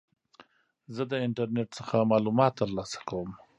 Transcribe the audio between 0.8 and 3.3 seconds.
زه د انټرنیټ څخه معلومات ترلاسه کوم.